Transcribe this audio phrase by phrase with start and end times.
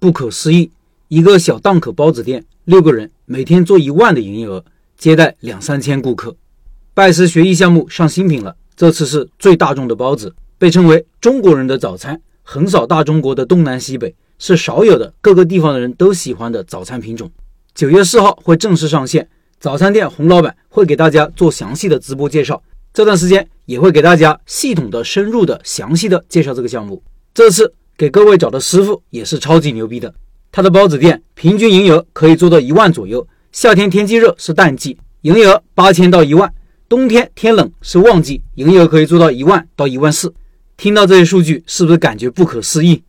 [0.00, 0.70] 不可思议，
[1.08, 4.64] 一个小档口包子店，六个人每天做一万的营业额，
[4.96, 6.36] 接待两三千顾客。
[6.94, 17.30] 拜师学艺项目上新品了，这次是最大众的包子，被称为中国人的早餐，横扫大中国的东南西北，是少有的各个地方的人都喜欢的早餐品种。
[17.74, 19.28] 九月四号会正式上线，
[19.58, 22.62] 早餐店洪老板会给大家做详细的直播介绍。
[22.92, 27.02] 这段时间也会给大家系统的、深入的、详细的介绍这个项目。
[27.32, 30.14] 这次给各位找的师傅也是超级牛逼的，
[30.52, 33.26] 他的包子店平均营业额可以做到一万左右。
[33.50, 36.48] 夏天天气热是淡季，营业额八千到一万；
[36.88, 40.32] 冬天天冷是旺季，营业额可以做到一万到一万四。
[40.76, 43.02] 听到这些数据，是不是感觉不可思议？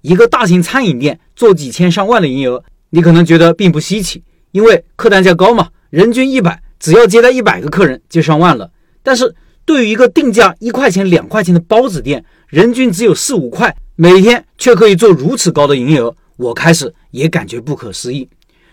[0.00, 2.64] 一个大型餐饮店做几千上万的营业额？
[2.88, 8.70] 你可能觉得并不稀奇，因为客单价高嘛，人均一百，只要接待一百个客人就上万了。
[9.02, 9.34] 但是
[9.66, 18.26] 对于一个定价一块钱、两块钱的包子店，人均只有四五块，每天却可以做如此高的营业额，我开始也感觉不可思议。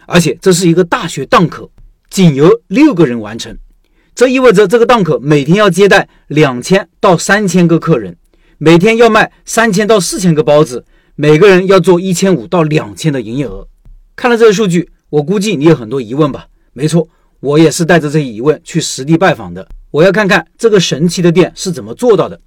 [0.06, 1.70] 而且这是一个大学档口，
[2.10, 3.58] 仅由六个人完成，
[4.16, 8.16] 这意味着这个档口每天要接待两千到三千个客人，
[8.58, 13.68] 每天要卖三千到四千个包子，每个人要做一千五到两千的营业额。
[14.16, 16.48] 看了这个数据，我估计你有很多疑问吧？
[16.72, 17.06] 没错，
[17.42, 19.68] 我也是带着这些疑问去实地拜访的。
[19.92, 22.40] 我要看看这个神奇的店是怎么做到的。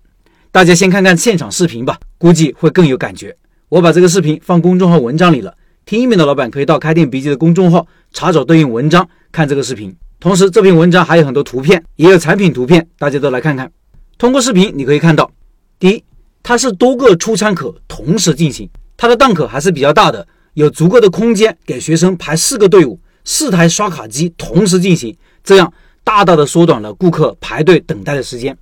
[0.53, 3.37] 大家先看看现场视频吧，估计会更有感觉。
[3.69, 5.55] 我把这个视频放公众号文章里了，
[5.87, 9.95] 听音频的老板可以到开店笔记的公众号查找对应文章看这个视频。
[10.19, 13.71] 同时，这篇文章还有很多图片，也有产品图片，大家都来看看。
[14.19, 15.31] 通过视频你可以看到，
[15.79, 16.03] 第一，
[16.43, 20.27] 它是多个出餐口同时进行，它的档口还是比较大的。
[20.55, 28.59] 有足够的空间给学生排四个队伍，四台刷卡机同时进行，这样大大的缩短了顾客排队等待的时间。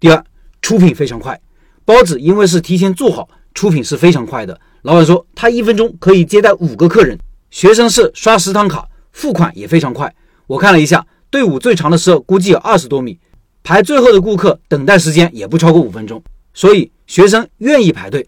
[0.00, 0.24] 第二，
[0.62, 1.38] 出品非常快，
[1.84, 4.58] 包子因为是提前做好，出品是非常快的。
[4.82, 7.18] 老板说他一分钟可以接待五个客人，
[7.50, 10.12] 学生是刷食堂卡，付款也非常快。
[10.46, 13.18] 我看了一下，队伍最长的时候估计有二十多米，
[13.62, 16.22] 排最后的顾客等待时间也不超过五分钟，
[16.54, 18.26] 所以学生愿意排队。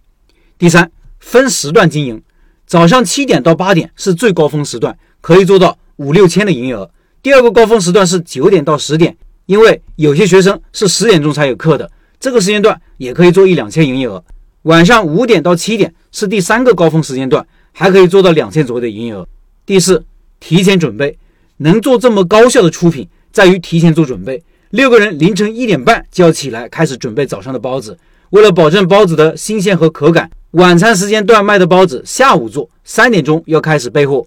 [0.59, 0.91] 第三，
[1.21, 2.21] 分时段经营。
[2.67, 6.91] 早上七点到八点是最高峰时段，可以做到五六千的营业额。
[7.23, 11.91] 第二个高峰时段是九点到十点，因为有些学生是十点钟才有课的，
[12.25, 14.25] 这个时间段也可以做一两千营业额。
[14.62, 19.29] 晚上五点到七点是第三个高峰时间段，还可以做到两千左右的营业额。
[19.67, 20.03] 第四，
[20.41, 21.19] 提前准备，
[21.59, 24.43] 能做这么高效的出品，在于提前做准备。
[24.71, 27.99] 六个人凌晨一点半就要起来开始准备早上的包子，
[28.31, 30.31] 为了保证包子的新鲜和口感。
[30.53, 34.27] 晚餐时间段卖的包子，下午做，三点钟要开始备货。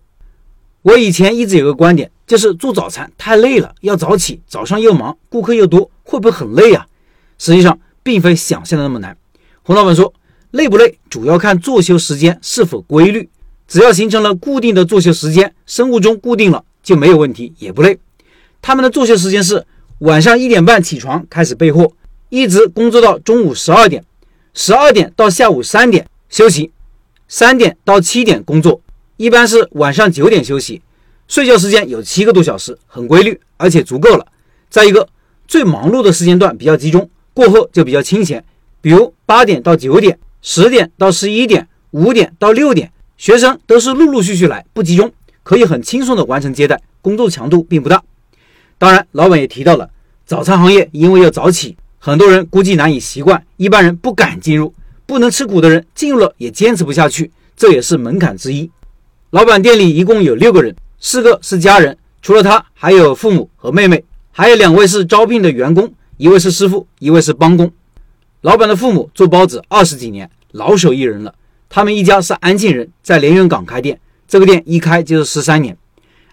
[0.83, 6.85] 我以前一直有个观点，就是做早餐太累了，要早起，早上又忙，顾客又多，会不会很累啊？
[7.39, 9.17] 实际上并非想象的那么难。
[9.63, 10.13] 洪老板说，
[10.51, 13.29] 累不累主要看作息时间是否规律，
[13.67, 17.99] 只要形成了固定的作息时间，生物钟固定了就没有问题，也不累。
[18.61, 19.65] 他们的作息时间是
[19.99, 21.91] 晚上一点半起床开始备货，
[22.29, 24.05] 一直工作到中午十二点，
[24.53, 26.07] 十二点到下午三点。
[26.29, 26.71] 休息，
[27.27, 28.81] 三点到七点工作，
[29.17, 30.81] 一般是晚上九点休息，
[31.27, 34.25] 睡觉时间有七个多小时，很规律，而且足够了。
[34.69, 35.09] 再一个，
[35.45, 38.43] 最忙碌的时间段比较集中，过后就比较清闲，
[38.81, 48.01] 比如八点到九点，十点到十一点，五点到六点，学生都是陆陆续续来，不集中，可以很轻松的完成接待，工作强度并不大。
[48.79, 49.87] 当然，老板也提到了，
[50.25, 54.73] 早餐行业因为要早起，很多人估计难以习惯，一般人不敢进入。
[55.05, 58.71] 不能吃苦的人进入了也坚持不下去，这也是门槛之一。
[59.29, 67.71] 老板店里一共有六个人，四个是家人，除了他还有父母和妹妹，还有两位是招聘的员工，一位是师傅，一位是帮工。
[68.41, 71.35] 老板的父母做包子二十几年，老手艺人了。
[71.69, 75.77] 他们一家是安庆人，在连云港开店，这个店一开就是十三年。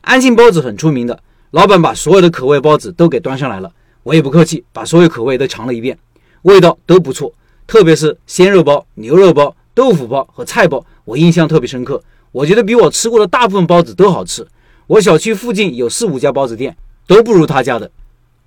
[0.01, 3.71] 安庆包子很出名的，老板把所有的口味包子都给端上来了，
[4.05, 5.99] 我也不客气，把所有口味都尝了一遍，
[6.43, 7.31] 味道都不错。
[7.67, 12.03] 特别是鲜肉包、牛肉包、豆腐包和菜包，我印象特别深刻。
[12.33, 14.47] 我觉得比我吃过的大部分包子都好吃。
[14.87, 16.75] 我小区附近有四五家包子店，
[17.07, 17.91] 都不如他家的。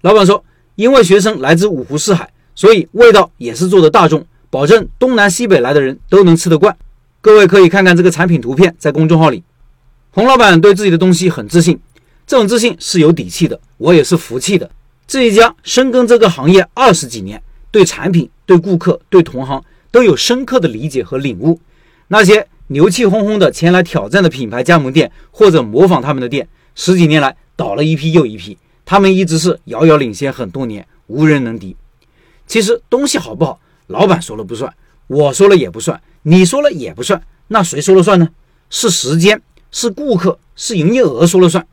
[0.02, 0.44] 老板说，
[0.78, 6.78] 因为学生来自五湖四海，所以味道也是做的大众，保证东南西北来的人都能吃得惯。
[7.20, 9.44] 各位可以看看这个产品图片，在公众号里。
[10.12, 11.80] 洪老板对自己的东西很自信，
[12.28, 14.70] 这种自信是有底气的，我也是服气的。
[15.08, 17.42] 这一家深耕这个行业二十几年。
[17.70, 21.60] 对产品、对顾客、对同行都有深刻的理解和领悟。
[22.08, 28.58] 那些牛气哄哄的前来挑战的品牌加盟店或者模仿他们的店，十几年来倒了一批又一批。
[28.90, 31.76] 他们一直是遥遥领先很多年，无人能敌。
[32.48, 34.74] 其实东西好不好，老板说了不算，
[35.08, 38.30] 我说了也不算，你说了也不算，那谁说了算呢？
[38.70, 39.42] 是时间，
[39.72, 41.68] 是顾客，是营业额说了算。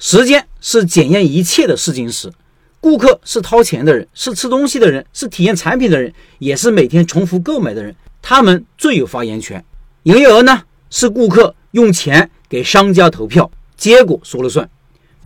[0.00, 2.32] 时间是检验一切的试金石，
[2.80, 9.64] 顾客是掏钱的人，是吃东西的人，是体验产品的人，也是每天重复购买的人，他们最有发言权。
[10.02, 14.68] 营业额呢，是顾客用钱给商家投票，结果说了算。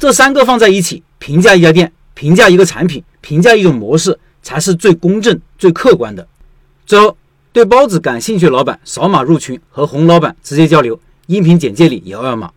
[0.00, 6.26] 这三个放在一起，评价一家店，评价一个产品，评价一种模式，才是最公正、最客观的。
[6.87, 7.14] 最后，
[7.52, 12.50] 对包子感兴趣的老板，扫码入群和洪老板直接交流，音频简介里有二维码。